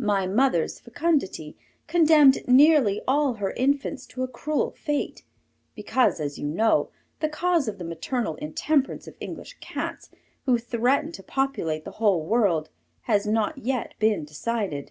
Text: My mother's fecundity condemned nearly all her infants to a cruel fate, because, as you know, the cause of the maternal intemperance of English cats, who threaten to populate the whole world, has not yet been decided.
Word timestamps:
My 0.00 0.26
mother's 0.26 0.80
fecundity 0.80 1.54
condemned 1.88 2.48
nearly 2.48 3.02
all 3.06 3.34
her 3.34 3.50
infants 3.50 4.06
to 4.06 4.22
a 4.22 4.26
cruel 4.26 4.70
fate, 4.70 5.24
because, 5.74 6.20
as 6.20 6.38
you 6.38 6.46
know, 6.46 6.88
the 7.20 7.28
cause 7.28 7.68
of 7.68 7.76
the 7.76 7.84
maternal 7.84 8.36
intemperance 8.36 9.06
of 9.06 9.14
English 9.20 9.58
cats, 9.60 10.08
who 10.46 10.56
threaten 10.56 11.12
to 11.12 11.22
populate 11.22 11.84
the 11.84 11.90
whole 12.00 12.24
world, 12.24 12.70
has 13.02 13.26
not 13.26 13.58
yet 13.58 13.92
been 13.98 14.24
decided. 14.24 14.90